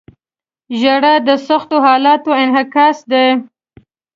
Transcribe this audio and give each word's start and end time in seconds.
•ژړا 0.79 1.13
د 1.27 1.29
سختو 1.47 1.75
حالاتو 1.85 2.31
انعکاس 2.43 2.97
دی. 3.11 3.27